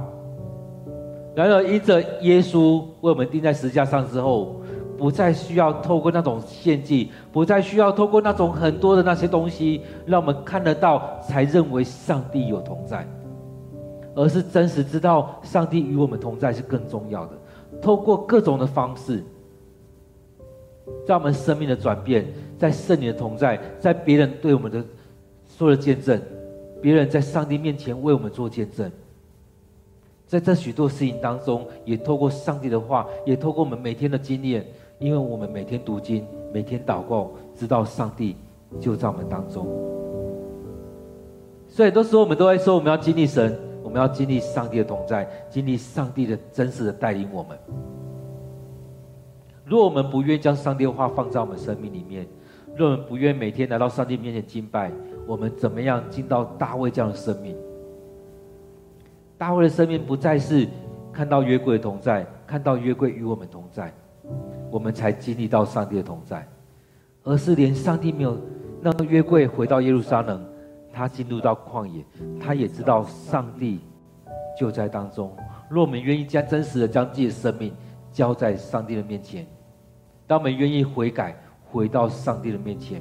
[1.36, 4.56] 然而，因着耶稣为我们钉在十字架上之后。
[5.00, 13.08] 不再需要透过那种献祭，不再需要透过那种很多的那些东西，让我们看得到，才认为上帝有同在，
[14.14, 17.32] 而是真实知道上帝与我们同在是更重要的。
[17.82, 19.24] 透过各种的方式，
[21.08, 24.84] 在我们生命的转变，在圣灵的同在，在别人对我们的
[25.48, 26.22] 说的见证，
[26.82, 28.92] 别人在上帝面前为我们做见证。
[30.28, 34.66] 在这许多事情当中，也透过上帝的话，也透过我们每天的经验。
[35.00, 38.36] 因为我们每天读经，每天祷告，知道上帝
[38.82, 39.66] 就在我们当中。
[41.70, 47.58] 所以很多时候我们都在说，我们要经历神，我们要经历上帝的同在，经历上帝的真实的带领我们。
[49.64, 52.28] 如果我们不愿将上帝的话放在我们生命里面，
[52.76, 54.92] 若我们不愿每天来到上帝面前敬拜，
[55.30, 57.56] 我们怎么样进到大卫这样的生命？
[59.38, 60.68] 大卫的生命不再是
[61.14, 63.94] 看到约柜的同在，看到约柜与我们同在。
[64.72, 66.48] 我们才经历到上帝的同在，
[67.24, 68.36] 而是连上帝没有
[68.82, 70.44] 让约柜回到耶路撒冷，
[70.92, 72.04] 他进入到旷野，
[72.40, 73.82] 他也知道上帝
[74.60, 75.32] 就在当中。
[75.70, 77.72] 若我们愿意将真实的将自己的生命
[78.12, 79.46] 交在上帝的面前，
[80.26, 81.40] 当我们愿意悔改，
[81.72, 83.00] 回到上帝的面前，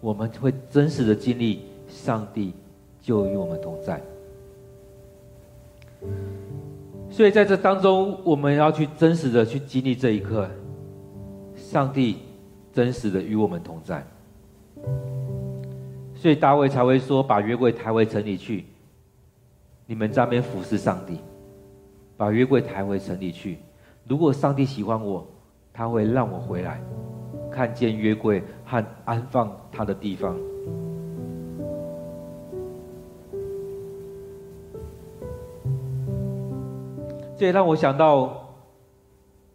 [0.00, 2.52] 我们会真实的经历上帝
[3.00, 4.00] 就与我们同在。
[7.10, 10.48] 所以在这当中，我们要去真实的去经历这一刻，
[11.56, 12.18] 上帝
[12.72, 14.06] 真实的与我们同在。
[16.14, 18.64] 所以大卫才会说：“把约柜抬回城里去，
[19.86, 21.18] 你们在那边服侍上帝。
[22.16, 23.58] 把约柜抬回城里去。
[24.04, 25.24] 如果上帝喜欢我，
[25.72, 26.80] 他会让我回来，
[27.50, 30.36] 看见约柜和安放他的地方。”
[37.36, 38.48] 这也让我想到，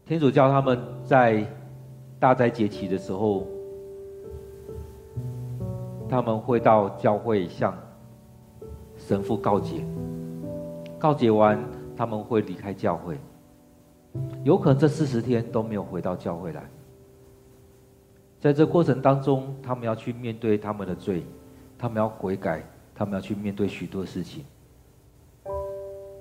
[0.06, 1.46] 天主教他们在
[2.18, 3.46] 大灾节期的时候，
[6.08, 7.78] 他们会到教会向
[8.96, 9.86] 神父告解，
[10.98, 11.60] 告解完
[11.98, 13.18] 他们会离开教会，
[14.46, 16.64] 有可能这四十天都没有回到教会来。
[18.44, 21.26] 在这过程当中，他们要去面对他们的罪，
[21.78, 22.62] 他们要悔改，
[22.94, 24.44] 他们要去面对许多事情。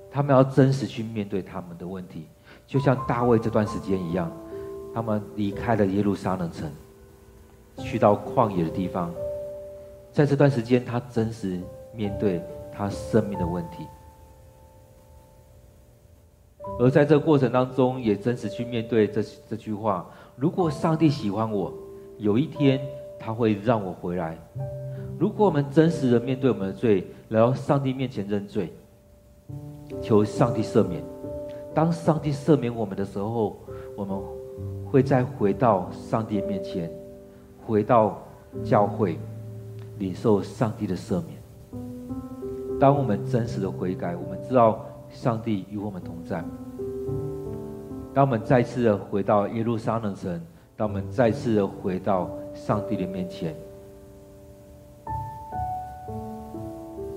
[0.08, 2.28] 他们要真实去面对他们的问题，
[2.64, 4.30] 就像大卫这段时间一样，
[4.94, 6.70] 他们离开了耶路撒冷城，
[7.78, 9.12] 去到旷野的地方，
[10.12, 11.58] 在这段时间，他真实
[11.92, 12.40] 面对
[12.72, 13.84] 他生命的问题，
[16.78, 20.06] 而在这过程当中，也真实去面对这这句话：
[20.36, 21.72] 如果上帝喜欢我，
[22.22, 22.80] 有一天
[23.18, 24.38] 他会让我回来。
[25.18, 28.72] 如果我们真实的面对我们的罪，来到上帝面前认罪，
[30.00, 31.02] 求上帝赦免。
[31.74, 33.56] 当上帝赦免我们的时候，
[33.96, 34.16] 我们
[34.86, 36.88] 会再回到上帝面前，
[37.66, 38.22] 回到
[38.64, 39.18] 教会。
[39.98, 41.38] 领受上帝的赦免。
[42.80, 46.42] 当我们真实的悔改，我们知道上帝与我们同在。
[48.12, 50.40] 当我们再次的回到耶路撒冷城，
[50.82, 53.54] 让我们再次的回到上帝的面前，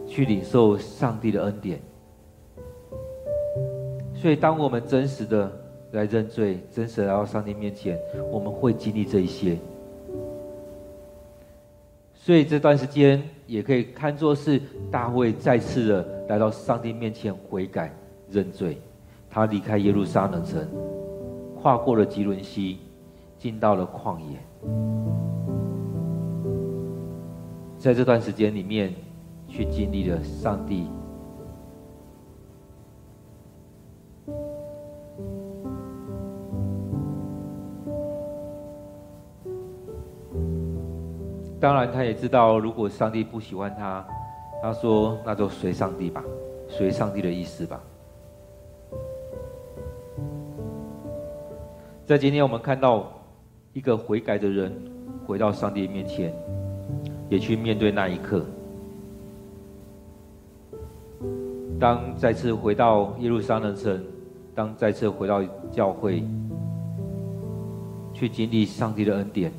[0.05, 1.79] 去领受上帝的恩典。
[4.13, 5.51] 所以，当我们真实的
[5.93, 7.99] 来认罪，真实的来到上帝面前，
[8.31, 9.57] 我们会经历这一些。
[12.13, 14.61] 所以这段时间也可以看作是
[14.91, 17.91] 大卫再次的来到上帝面前悔改
[18.29, 18.77] 认罪，
[19.27, 20.63] 他离开耶路撒冷城，
[21.59, 22.77] 跨过了基伦溪，
[23.45, 24.39] 进到了旷野。
[27.77, 28.91] 在这段时间里面，
[29.47, 30.89] 去经历了上帝。
[41.59, 44.03] 当然，他也知道，如果上帝不喜欢他，
[44.63, 46.23] 他说：“那就随上帝吧，
[46.67, 47.79] 随上帝的意思吧。”
[52.07, 53.11] 在今天，我们看到
[53.75, 54.71] 一个悔改的人
[55.27, 56.33] 回到上帝面前，
[57.29, 58.45] 也去面对那一刻。
[61.77, 64.01] 当再次回到耶路撒冷城，
[64.55, 66.23] 当再次回到教会，
[68.13, 69.51] 去经历上帝的恩典。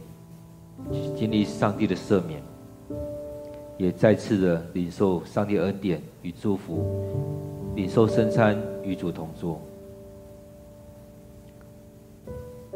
[1.14, 2.40] 经历上帝的赦免，
[3.76, 7.12] 也再次的领受上帝恩典与祝福，
[7.74, 9.60] 领受圣餐与主同坐。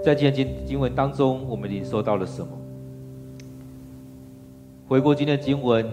[0.03, 2.49] 在今天经经文当中，我们领受到了什么？
[4.89, 5.87] 回顾今天的经文，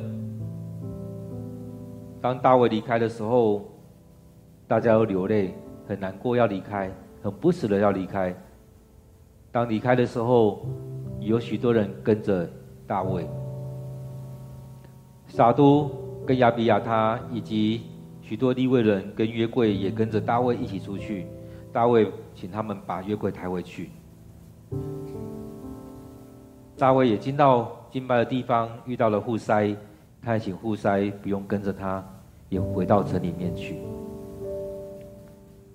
[2.21, 3.65] 当大卫离开的时候，
[4.65, 5.53] 大家都流泪，
[5.85, 6.89] 很难过要离开，
[7.21, 8.33] 很不舍得要离开。
[9.51, 10.65] 当离开的时候，
[11.19, 12.49] 有许多人跟着
[12.87, 13.27] 大卫，
[15.27, 15.91] 撒督
[16.25, 17.81] 跟亚比亚他以及
[18.21, 21.27] 许多利未人跟约柜也跟着大卫一起出去。
[21.73, 23.89] 大卫请他们把约柜抬回去。
[26.77, 29.75] 大卫也进到敬拜的地方，遇到了户筛，
[30.21, 32.05] 他也请户筛不用跟着他，
[32.49, 33.81] 也回到城里面去。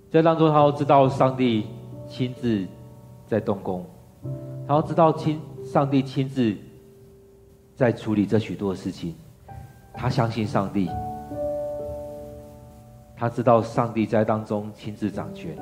[0.08, 1.66] 在当中，他都知道上帝
[2.06, 2.64] 亲自
[3.26, 3.84] 在动工。
[4.68, 6.56] 他要知道亲上帝亲自
[7.74, 9.16] 在处理这许多事情，
[9.92, 10.88] 他相信上帝，
[13.16, 15.58] 他知道上帝在当中亲自掌权。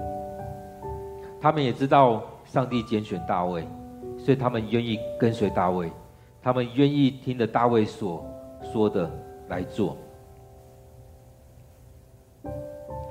[1.41, 3.67] 他们也知道上帝拣选大卫，
[4.19, 5.91] 所以他们愿意跟随大卫，
[6.43, 8.25] 他们愿意听着大卫所
[8.73, 9.11] 说的
[9.49, 9.97] 来做。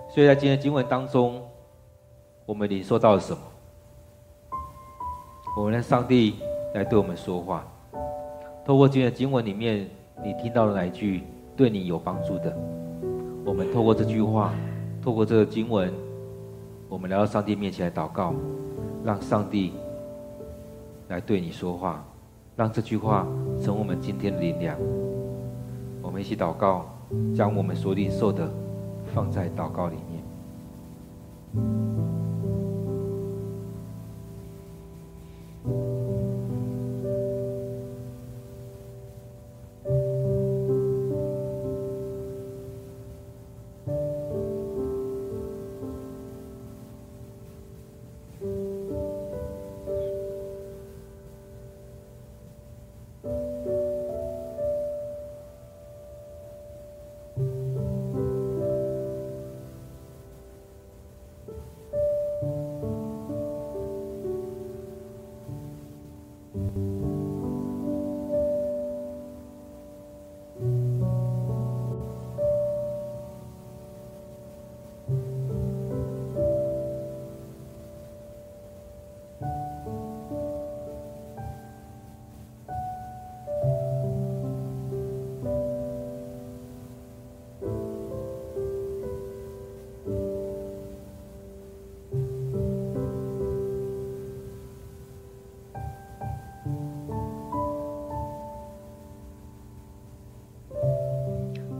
[0.09, 1.41] 所以在今天的经文当中，
[2.45, 3.39] 我们领受到了什么？
[5.57, 6.35] 我们让上帝
[6.73, 7.65] 来对我们说话，
[8.63, 9.89] 透过今天的经文里面，
[10.23, 11.23] 你听到了哪一句
[11.55, 12.55] 对你有帮助的？
[13.45, 14.53] 我们透过这句话，
[15.01, 15.91] 透过这个经文，
[16.89, 18.33] 我们来到上帝面前来祷告，
[19.05, 19.73] 让上帝
[21.07, 22.03] 来对你说话，
[22.55, 23.27] 让这句话
[23.61, 24.75] 成为我们今天的灵粮。
[26.01, 26.87] 我们一起祷告，
[27.35, 28.51] 将我们所领受的
[29.13, 30.23] 放在祷告里面。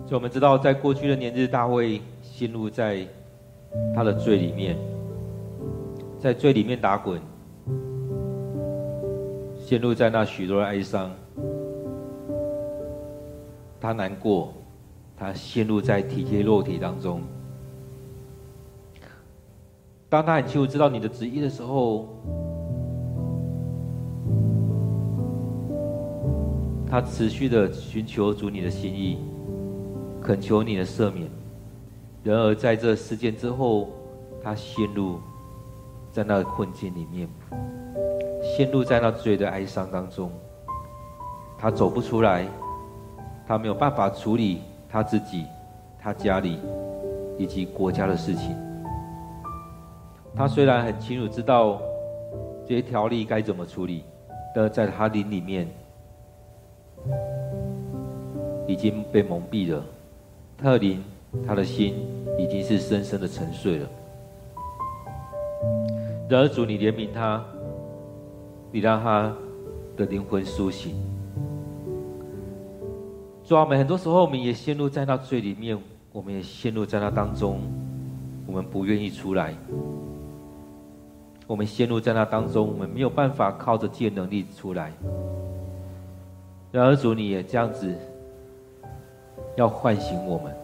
[0.10, 3.06] 所以我们知道，在过去的年日，大卫陷入在
[3.94, 4.76] 他的罪里面，
[6.18, 7.22] 在罪里面打滚，
[9.60, 11.12] 陷入在那许多的哀伤，
[13.80, 14.52] 他难过，
[15.16, 17.22] 他陷入在体贴肉体当中。
[20.10, 22.10] 当他很清楚知道你的旨意的时候，
[26.90, 29.20] 他持续的寻求主你的心意。
[30.30, 31.28] 恳求你的赦免。
[32.22, 33.90] 然而，在这事件之后，
[34.44, 35.20] 他陷入
[36.12, 37.28] 在那个困境里面，
[38.44, 40.32] 陷入在那罪的哀伤当中。
[41.58, 42.48] 他走不出来，
[43.48, 45.48] 他没有办法处理他自己、
[46.00, 46.60] 他家里
[47.40, 48.56] 以及国家的事情。
[50.36, 51.82] 他虽然很清楚知道
[52.68, 54.04] 这些条例该怎么处理，
[54.54, 55.68] 但在他灵里面
[58.68, 59.84] 已经被蒙蔽了。
[60.62, 61.02] 特林，
[61.48, 61.96] 他的心
[62.38, 63.88] 已经是深深的沉睡了。
[66.30, 67.42] 然而主，你怜悯他，
[68.70, 69.34] 你让他
[69.96, 70.94] 的灵魂苏醒。
[73.46, 75.80] 主啊，我们很多时候我们也陷入在那罪里面，
[76.12, 77.62] 我们也陷入在那当中，
[78.46, 79.56] 我们不愿意出来。
[81.48, 84.92] 我们陷入在那当中，我们没有办法靠着自己的能力出来。
[86.70, 87.96] 然而主，你也这样子。
[89.60, 90.56] 要唤醒我们，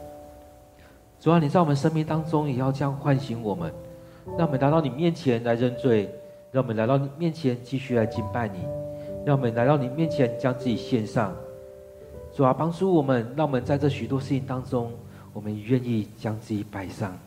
[1.19, 3.71] 主啊，你在我们生命当中也要这样唤醒我们，
[4.37, 6.09] 让我们来到你面前来认罪，
[6.49, 8.59] 让我们来到你面前继续来敬拜你，
[9.25, 11.35] 让我们来到你面前将自己献上。
[12.33, 14.91] 主啊，帮助我们，让我们在这许多事情当中，
[15.33, 17.17] 我们愿意将自己摆上。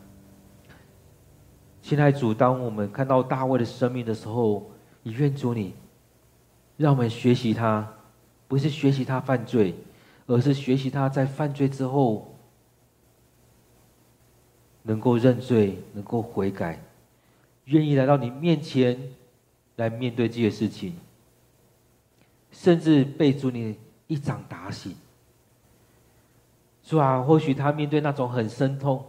[1.83, 4.63] 亲爱主，当我们看到大卫的生命的时候，
[5.03, 5.75] 也愿主你，
[6.77, 7.87] 让我们学习他，
[8.47, 9.75] 不是学习他犯罪。
[10.29, 12.35] 而是学习他在犯罪之后，
[14.83, 16.79] 能够认罪，能够悔改，
[17.65, 18.95] 愿意来到你面前
[19.77, 20.95] 来面对这些事情，
[22.51, 23.75] 甚至被主你
[24.05, 24.95] 一掌打醒。
[26.83, 29.03] 主啊，或许他面对那种很深痛、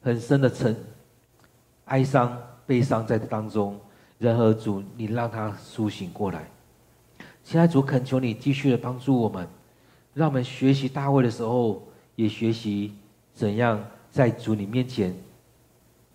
[0.00, 0.74] 很深的沉
[1.84, 3.78] 哀伤、悲伤在当中，
[4.18, 6.48] 然而主你让他苏醒过来。
[7.44, 9.46] 现在主恳求你继续的帮助我们。
[10.14, 11.82] 让我们学习大卫的时候，
[12.16, 12.94] 也学习
[13.32, 15.14] 怎样在主你面前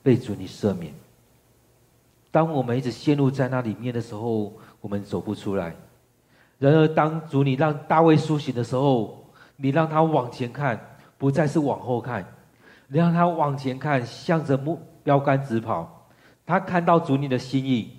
[0.04, 0.94] 被主你赦免。
[2.30, 5.76] 当我们一直陷入在那里面的时候，我们走不出来。
[6.60, 9.26] 然而，当主你让大卫苏醒的时候，
[9.56, 10.80] 你让他往前看，
[11.18, 12.24] 不再是往后看，
[12.88, 16.10] 你让他往前看，向着目标杆直跑。
[16.46, 17.92] 他看到主你的心意，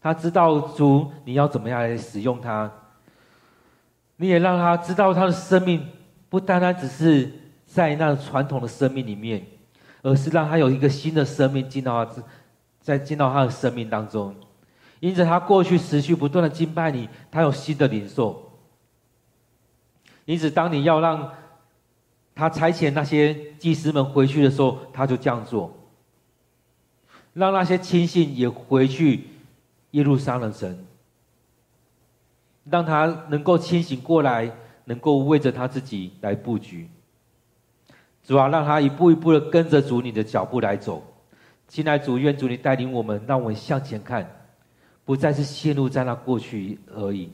[0.00, 2.70] 他知道主你要怎么样来使用他。
[4.18, 5.86] 你也让他知道，他的生命
[6.28, 7.32] 不单单只是
[7.66, 9.46] 在那传统的生命里面，
[10.02, 12.22] 而是让他有一个新的生命进到他，
[12.80, 14.34] 在进到他的生命当中。
[15.00, 18.58] 因此，他过去持续不断的敬拜你，他有新的领受。
[20.24, 21.30] 因此，当你要让
[22.34, 25.72] 他差遣那些祭司们回去的时候，他就这样做，
[27.34, 29.28] 让那些亲信也回去
[29.92, 30.84] 耶路撒冷城。
[32.70, 34.50] 让他能够清醒过来，
[34.84, 36.88] 能够为着他自己来布局。
[38.24, 41.02] 主啊，让他一步一步的跟着主你的脚步来走。
[41.66, 44.28] 亲爱主，愿主你带领我们，让我们向前看，
[45.04, 47.30] 不再是陷入在那过去而已。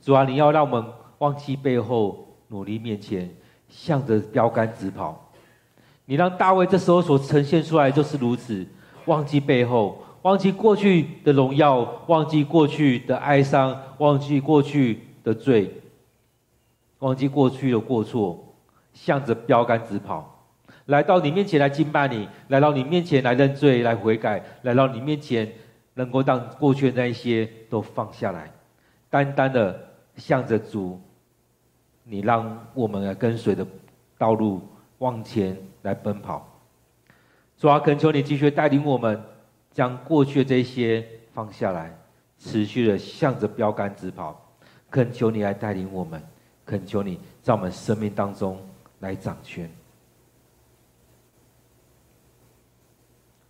[0.00, 3.34] 主啊，你要让我们忘记背后，努力面前，
[3.68, 5.32] 向着标杆直跑。
[6.04, 8.66] 你让大卫这时候所呈现出来就是如此，
[9.06, 10.02] 忘记背后。
[10.22, 15.68] 忘记过去的荣耀，忘记过去的哀伤，忘记过去的罪，
[17.00, 18.54] 忘记过去的过错，
[18.92, 20.46] 向着标杆直跑，
[20.86, 25.50] 来到你面前来敬拜你，来到你面前来认罪来悔改，来到你面前
[25.94, 28.48] 能够让过去的那一些都放下来，
[29.10, 29.76] 单单的
[30.14, 31.00] 向着主，
[32.04, 33.66] 你让我们来跟随的
[34.16, 34.62] 道路
[34.98, 36.48] 往前来奔跑。
[37.58, 39.20] 主啊，恳求你继续带领我们。
[39.72, 41.96] 将过去的这些放下来，
[42.38, 44.38] 持续的向着标杆直跑。
[44.90, 46.22] 恳求你来带领我们，
[46.66, 48.60] 恳求你在我们生命当中
[49.00, 49.70] 来掌权。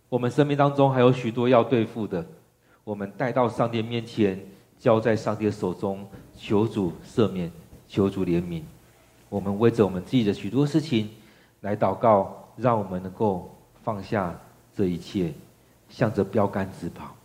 [0.07, 2.25] 我们生命当中还有许多要对付的，
[2.83, 4.39] 我们带到上帝面前，
[4.79, 6.07] 交在上帝的手中，
[6.37, 7.51] 求主赦免，
[7.87, 8.61] 求主怜悯。
[9.27, 11.09] 我们为着我们自己的许多事情
[11.61, 13.53] 来祷告，让我们能够
[13.83, 14.39] 放下
[14.73, 15.33] 这一切。
[15.95, 17.15] 向着标杆直跑。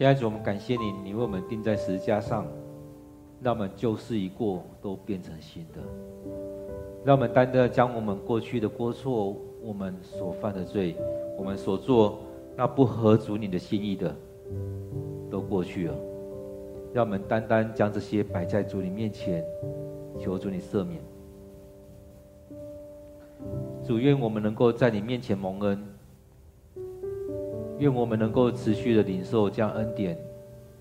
[0.00, 2.46] 现在主，我们感谢你，你为我们钉在十字架上，
[3.42, 5.80] 让我们旧事已过，都变成新的。
[7.04, 10.96] 让我们单单将我们过去的过错、我们所犯的罪、
[11.36, 12.20] 我们所做
[12.56, 14.16] 那不合主你的心意的，
[15.30, 15.94] 都过去了。
[16.94, 19.44] 让我们单单将这些摆在主你面前，
[20.18, 21.02] 求主你赦免。
[23.84, 25.78] 主，愿我们能够在你面前蒙恩。
[27.80, 30.14] 愿我们能够持续的领受这样恩典，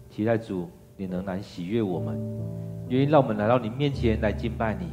[0.09, 2.19] 期待主你能来喜悦我们，
[2.89, 4.87] 愿意让我们来到你面前来敬拜你，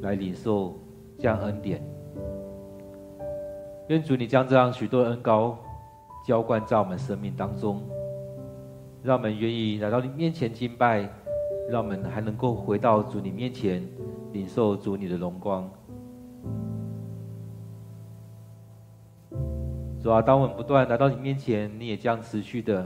[0.00, 0.74] 来领受
[1.18, 1.84] 这样恩典。
[3.88, 5.58] 愿主你将这样许多恩膏
[6.26, 7.82] 浇灌在我们生命当中，
[9.02, 11.06] 让我们愿意来到你面前敬拜，
[11.68, 13.86] 让我们还能够回到主你面前
[14.32, 15.70] 领受主你的荣光。
[20.02, 22.84] 主啊，当我们不断来到你面前，你也将持续的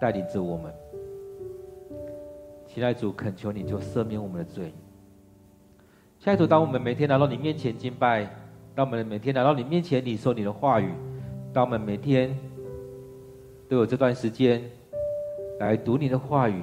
[0.00, 0.72] 带领着我们。
[2.64, 4.72] 亲爱主，恳求你就赦免我们的罪。
[6.20, 8.24] 亲爱主，当我们每天来到你面前敬拜，
[8.72, 10.92] 当我们每天来到你面前领受你的话语，
[11.52, 12.38] 当我们每天
[13.68, 14.62] 都有这段时间
[15.58, 16.62] 来读你的话语，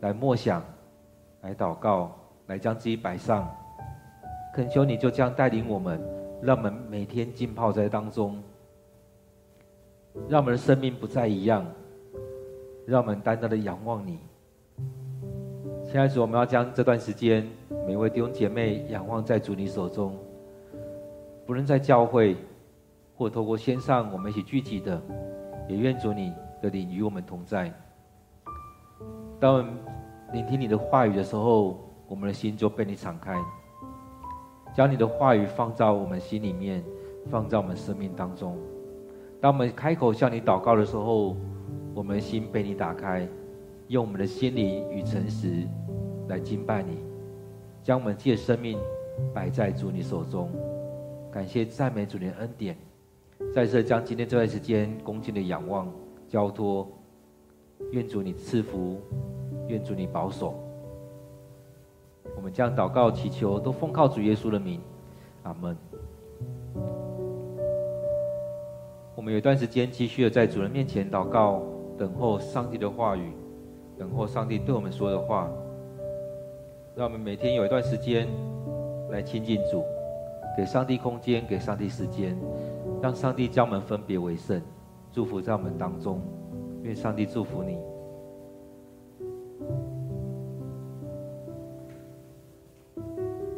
[0.00, 0.64] 来默想，
[1.42, 3.54] 来祷告，来将自己摆上，
[4.54, 6.15] 恳求你就这样带领我们。
[6.42, 8.42] 让我们每天浸泡在当中，
[10.28, 11.66] 让我们的生命不再一样，
[12.86, 14.18] 让我们单单的仰望你。
[15.84, 17.48] 现在主，我们要将这段时间，
[17.86, 20.16] 每位弟兄姐妹仰望在主你手中，
[21.46, 22.36] 不论在教会
[23.16, 25.00] 或透过线上，我们一起聚集的，
[25.68, 27.72] 也愿主你的灵与我们同在。
[29.38, 29.74] 当我们
[30.32, 31.78] 聆听你的话语的时候，
[32.08, 33.40] 我们的心就被你敞开。
[34.76, 36.84] 将你的话语放在我们心里面，
[37.30, 38.58] 放在我们生命当中。
[39.40, 41.34] 当我们开口向你祷告的时候，
[41.94, 43.26] 我们心被你打开，
[43.88, 45.66] 用我们的心灵与诚实
[46.28, 46.98] 来敬拜你，
[47.82, 48.78] 将我们借生命
[49.32, 50.50] 摆在主你手中。
[51.32, 52.76] 感谢赞美主你的恩典，
[53.54, 55.90] 在这将今天这段时间恭敬的仰望
[56.28, 56.86] 交托，
[57.92, 59.00] 愿主你赐福，
[59.68, 60.65] 愿主你保守。
[62.36, 64.80] 我们将祷告祈求都奉靠主耶稣的名，
[65.42, 65.76] 阿门。
[69.16, 71.62] 我们有一段时间继续的在主人面前祷告，
[71.98, 73.32] 等候上帝的话语，
[73.98, 75.50] 等候上帝对我们说的话。
[76.94, 78.28] 让我们每天有一段时间
[79.10, 79.82] 来亲近主，
[80.56, 82.38] 给上帝空间，给上帝时间，
[83.02, 84.60] 让上帝将我们分别为圣，
[85.10, 86.20] 祝福在我们当中。
[86.82, 87.78] 愿上帝祝福你。